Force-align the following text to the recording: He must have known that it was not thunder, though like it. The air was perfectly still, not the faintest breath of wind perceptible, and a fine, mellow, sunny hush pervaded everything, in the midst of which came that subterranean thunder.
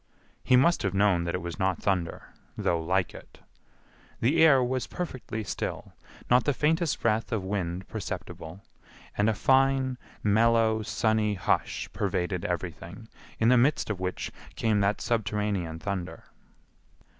He 0.43 0.55
must 0.55 0.81
have 0.81 0.95
known 0.95 1.25
that 1.25 1.35
it 1.35 1.43
was 1.43 1.59
not 1.59 1.83
thunder, 1.83 2.33
though 2.57 2.81
like 2.81 3.13
it. 3.13 3.37
The 4.19 4.43
air 4.43 4.63
was 4.63 4.87
perfectly 4.87 5.43
still, 5.43 5.93
not 6.27 6.43
the 6.45 6.55
faintest 6.55 6.99
breath 7.01 7.31
of 7.31 7.43
wind 7.43 7.87
perceptible, 7.87 8.61
and 9.15 9.29
a 9.29 9.35
fine, 9.35 9.99
mellow, 10.23 10.81
sunny 10.81 11.35
hush 11.35 11.87
pervaded 11.93 12.45
everything, 12.45 13.09
in 13.37 13.49
the 13.49 13.59
midst 13.59 13.91
of 13.91 13.99
which 13.99 14.31
came 14.55 14.79
that 14.79 15.01
subterranean 15.01 15.77
thunder. 15.77 16.23